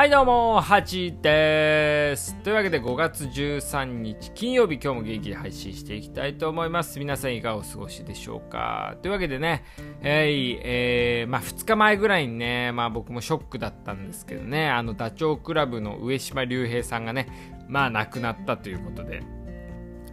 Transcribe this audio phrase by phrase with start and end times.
[0.00, 2.34] はいどうも、ハチです。
[2.36, 6.98] というわけで5月13日金曜日今日も元気で配信していきたいと思います。
[6.98, 9.62] 皆さんいかがお過ごしでしょうかというわけでね、
[10.00, 19.22] えー、えー、まあ2日前ぐらいにね、まあ僕もショックだったんですけどね、あのダチョウ倶楽部の上島竜兵さんがね、まあ亡くなったということで、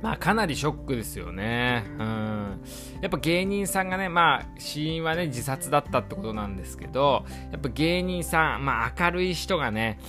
[0.02, 1.84] まあかなりショックですよね。
[2.00, 2.62] うん。
[3.02, 10.00] やっぱ芸人さんがね、まあ死因はね自殺だったってことなんですけど、やっぱ芸人さん、まあ明るい人がね、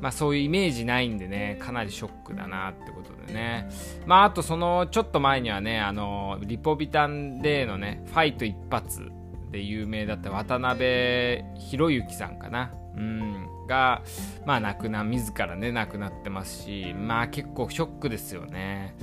[0.00, 3.68] まあそういうイメージないんでね、かなりショックだなってことでね。
[4.06, 9.10] まああとそのちょっと前にはね、あの、リポビタンデーのね、ファイト一発
[9.50, 12.72] で有名だった渡辺博之さんかな。
[12.96, 13.46] うん。
[13.66, 14.02] が、
[14.44, 18.94] まあ亡くな、自らね、亡くなってますし、まあ結構ショックですよね。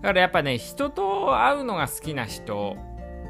[0.00, 2.76] だからやっぱね、人と会うのが好きな人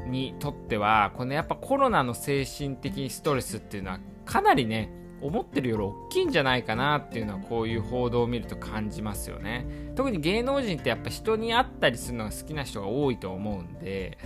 [0.07, 9.65] にとっては、このやっぱコロナの精神的ストレスっていうのはかなりね、思ってるより大きいんじゃないかなっていうのはこういう報道を見ると感じますよね。
[9.95, 14.17] 特に芸能人ってやっぱ人に会ったりするのが好きな人が多いと思うんで、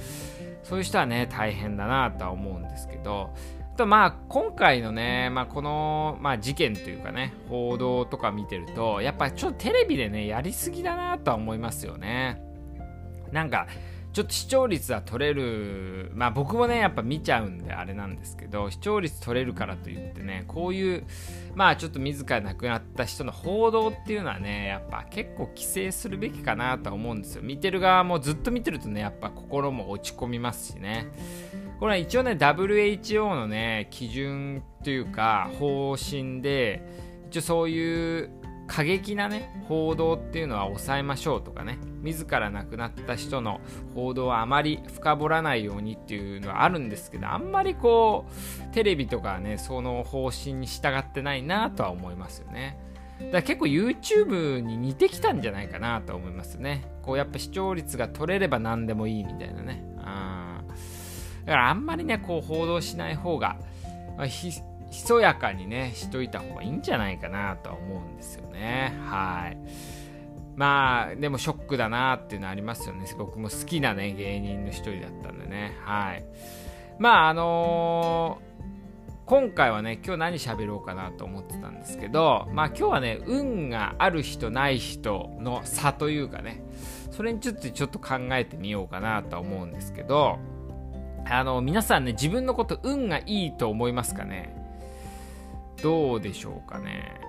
[0.63, 3.33] そういう人はね、大変だなとは思うんですけど、
[3.75, 12.41] とまあ今回のね、まあ、この、まあ、事件というかね報道とか見てるとやっぱちょっとテレビでねやりすぎだなとは思いますよね。
[13.31, 13.67] なんか
[14.13, 21.05] ちょっと視聴率は取れるまあ僕もねやっぱ見ちゃうんであれなんですけど視聴率取れるからといってねこういう
[21.55, 27.41] まあちょっと自ら亡くなった人の報道っていうのはねやっぱ結構規制するべきかなとは思うんですよ。
[27.41, 31.07] 見てる側もずっと見てるとねやっぱ心も落ち込みますしね。
[31.83, 36.81] これは一応ね WHO のね基準というか方針で
[37.27, 38.29] 一応そういう
[38.67, 43.59] 過激なね報道っていうのは抑えましょうとかね自ら亡くなった人の
[43.95, 52.77] 報道はあまり深掘らないようにっていうのはあるんですけどあんまりこうテレビとかねその方針に従ってないなとは思いますよね。
[53.19, 56.85] だから結構 YouTube に似てきたんじゃないかなと思いますね。
[57.01, 59.83] こうやっぱ視聴率が取れれば何でもいいみたいなね。
[61.45, 63.57] だからあんまりね、こう報道しない方が、
[64.17, 64.61] まあ、ひ、ひ
[65.01, 68.93] そやかにね、しといた方がいいんじゃないかなとは思うんですよね。
[69.05, 69.57] はい。
[70.55, 73.05] まあ、でもショックだなっていうのありますよね。
[73.17, 75.75] 僕も好きなね、芸人の一人だったんでね。
[75.83, 76.25] はい。
[76.99, 78.53] まあ、あのー
[79.25, 86.61] 今回はね、今日何喋ろうかなと思ってたんですけど、まあ今日はね、運がある人ない人の差というかね、
[87.09, 90.39] それについてちょっと考えてみようかなと思うんですけど、
[91.29, 94.55] あの、皆さんね、自分のこと運がいいと思いますかね？
[95.81, 97.21] どうでしょうかね？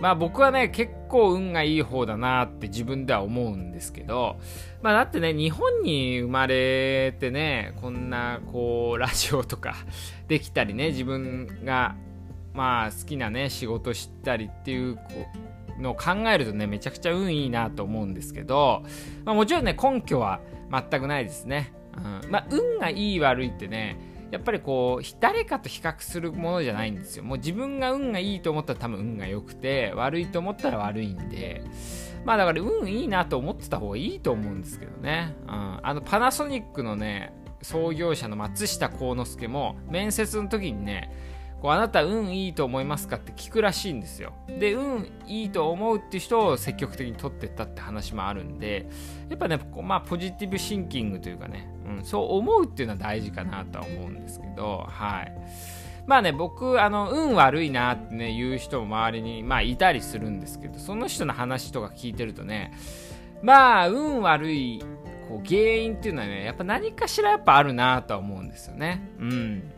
[0.00, 4.38] まあ僕はね、結構運がいい方だなって自分では思うんですけど、
[4.80, 9.74] まあだってね、日本に生まれてね、こんなこう、ラジオとか
[10.28, 11.96] できたりね、自分が
[12.54, 14.98] まあ好きなね、仕事したりっていう
[15.80, 18.84] のを考えるとね、めちゃくちゃ運いいなと思うんですけど、
[19.24, 21.72] まあもちろんね、根拠は全くないですね。
[22.04, 23.98] うん、まあ運がいい悪いってね
[24.30, 27.24] やっぱりこう誰かと比較するものじゃないんですよ。
[27.24, 31.62] もう自分が運がいいと思ったら多分運が良くて悪いと思ったら悪いんで。
[32.24, 37.32] まあだから運いいなと思ってた方がいいと思うんですけどね、うん、あのパナソニックのね
[37.62, 41.12] 創業者の松下幸之助も面接の時にね
[41.60, 44.32] こうあなた運いいと思いますかって聞くらしいんですよ。
[44.60, 48.88] で、運いいと思うって人を積極的に取ってったって話もあるんで、
[49.28, 55.32] やっぱね、まあ、ポジティブシンキングというかね、うん、そう思うっていうのは大事かなとは思うんですけど、はい。
[56.06, 62.72] まあね、僕、あの、運悪いなってね、言う人も周りに、まあ、いたりするんですけど、その人の話とか聞いてるとね、
[63.42, 64.80] まあ、運悪い、
[65.28, 69.06] こう、原因っていうのはね、やっぱ何かしらやっぱあるなとは思うんですよね。
[69.18, 69.72] うん。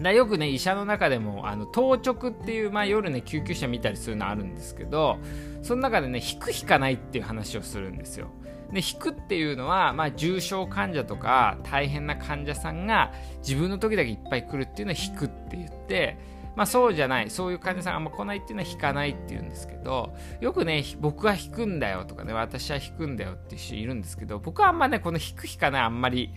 [0.00, 5.18] だよくね医者の中でもあの当直っていう、まあ、夜ね救急車見たりするのあるんですけど
[5.62, 8.28] その中でね引く引かないっていう話をするんですよ。
[8.72, 16.16] で引くっていうのは、まあ、重症患者とか大変な患者さんが自分の時だけいっぱい来るっていうのを引くって言って
[16.56, 26.34] まあそうじゃない、そういう患者さんがあんま来ないっていうのは引かないっていうんですけど、よくね、僕は引くんだよとかね、私は引くんだよっていう人いるんですけど、僕はあんまね、この引く引かないあんまり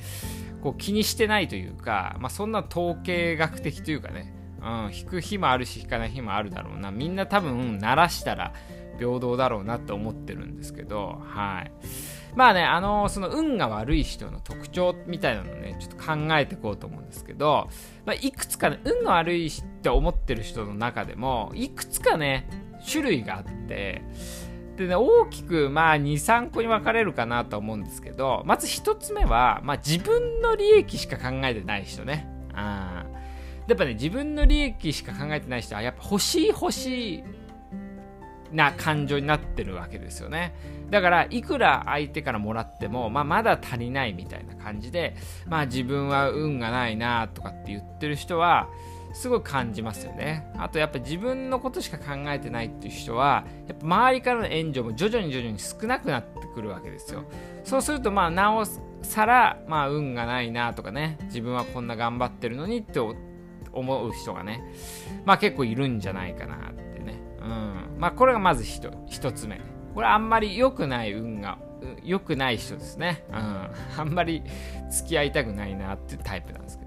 [0.64, 6.90] こう気にしてないというか、まあ、そんな統計学的というかね、うん、引く日もあるし引かない日もあるだろうな。
[6.90, 8.54] みんな多分鳴らしたら
[8.98, 11.72] 平等だろうなって思ってるんですけどはい。
[12.36, 17.68] まあねあのその運が悪い人の特徴みたいなのねちょっと考えていこうと思うんですけど、
[18.06, 22.48] まあ、いくつかね運が悪いって思ってる人の中でもいくつかね
[22.90, 24.02] 種類があって
[24.78, 32.28] でね、大きく、まあ、2、3個に分かれるかなと思うんですけど、まず1つ目は、まあ、自分の利益しか考えてない人ね。
[32.54, 33.06] あ
[33.68, 37.24] やっぱね、自分の利益しか考えてない人は、やっぱ欲しい欲しい
[38.54, 40.54] な感情になってるわけですよね
[40.90, 45.16] だからいくら相手からもらっても、まあ、まだ足りないみたいな感じで、
[45.48, 48.70] まあ、自分は運がないなとかって言ってる人は
[49.14, 50.52] すごい感じますよね。
[50.58, 57.24] あとやっぱ自分のことしか考えてないっていう人はやっぱ周りからの援助も徐々に徐々に少なくなってくるわけですよ。
[57.64, 58.66] そうするとまあなお
[59.02, 63.00] さら、まあ、運がないなとかね自分はこんな頑張ってるのにって
[63.72, 64.64] 思う人がね
[65.26, 67.22] まあ結構いるんじゃないかなってね。
[67.42, 67.96] うん。
[68.00, 68.92] まあこれがまず一
[69.32, 69.62] つ目。
[69.94, 71.60] これあんまり良くない運が
[72.04, 73.24] 良くない人ですね。
[73.30, 73.36] うん。
[73.36, 74.42] あんまり
[74.90, 76.83] 付き合いたくないなっていうタイプなんです。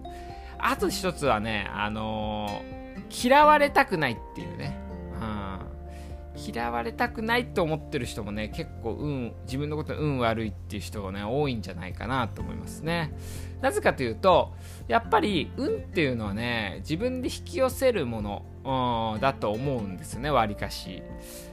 [0.68, 4.76] あと一つはね、あのー、嫌われたくないっていうね、
[5.20, 13.12] うん、嫌われたくないと思ってる人もね、結構運、自分のこと運悪いっていう人がね、多いんじゃないかなと思いますね。
[13.60, 14.54] なぜかというと、
[14.88, 21.00] やっぱり運っていうのはね、自分で引き寄せるもの、うん、だと思うんですよね、わりかし。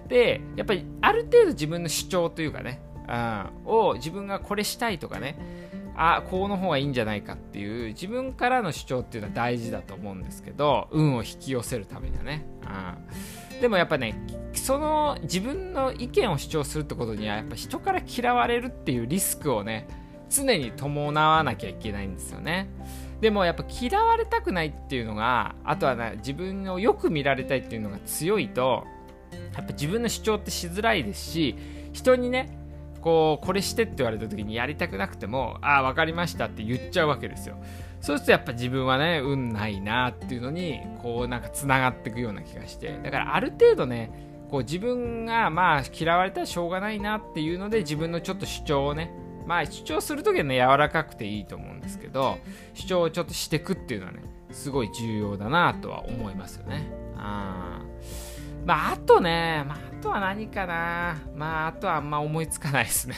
[0.07, 5.37] で、やっぱりある程度自分の主張というかね、うん、を自分がこれしたいとかね、
[5.95, 12.45] あこの方がいいんじゃないかっていう自分からの主張っていうのは大事だと思うんですけど運を引き寄せるためにはね、
[13.53, 14.15] うん、でもやっぱね
[14.53, 19.87] その自分の意見を主張するってことにはやっぱ人から嫌われるっていうリスクをね
[20.29, 22.67] 常に伴わなきゃいけないんですよね。
[23.21, 28.83] でもやっぱ嫌われたくないっていうのがあとはね自分をよく見られたいっていうのが強いと
[29.55, 31.55] やっぱ自分の主張ってしづらいですし
[31.93, 32.62] 人にね
[33.03, 37.57] こうこれしてって言われた時にやりたくなくてもああ分かりましたって言っちゃうわけですよ。
[37.99, 42.97] そうするとやっぱ自分はね運ないなっていうのにこうなんかつながっていくような気がして。
[43.03, 44.11] だからある程度ね
[44.49, 49.11] こう自分がまあ嫌われたらしょうがないなっていうので自分のちょっと主張をね
[49.45, 52.37] まあ主張する時はね柔らかくていいと思うんですけど
[52.73, 54.19] 主張をちょっとしてくっていうのはね
[54.51, 56.87] すごい重要だなとは思いますよね。
[57.17, 57.62] あ
[58.65, 63.15] まああとね、まああとは何かなまあ、あとはあんま思いつかないですね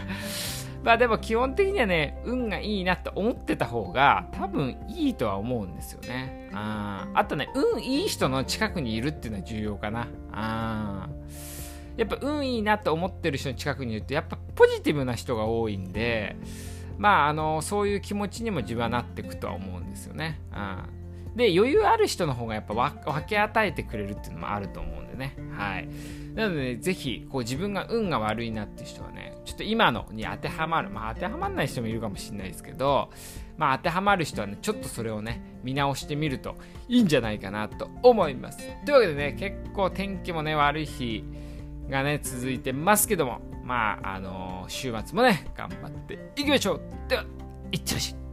[0.82, 6.50] まあでも基本的にはね、運がいいなって思ってた方が多分いいとは思うんですよね。
[6.54, 10.06] ああとね、運いい人の近くにいるっていうのは重要かな。
[10.32, 11.08] あ
[11.96, 16.36] やっぱ運いいなと思ってる人の近くにいるとやっぱポジティブな人が多いんで、
[16.96, 20.40] まああの、そういう気持ちにも自分はなっていくとは思うんですよね。
[20.52, 20.86] あ
[21.38, 25.36] で、余裕ある人の方がやっぱ分け与えてくれるっていうのもあると思うんでね。
[25.56, 25.88] はい。
[26.34, 30.90] なので、ね、ぜひ、こう自分が運が悪いなっていう人はね、ちょっと今のに当てはまる。
[30.90, 33.10] まあ当てはまらない人もいるかもしれないですけど、
[33.56, 36.56] まあ当てはまる人はね、ちょっとそれをね、見直してみると
[36.88, 38.58] いいんじゃないかなと思います。
[38.84, 41.22] というわけでね、結構天気もね、悪い日
[41.88, 46.80] がね、続いてますけども、まあ、あのー、週末もね、頑張っていきましょう。
[47.06, 47.24] では、
[47.70, 48.27] いってらっしゃい。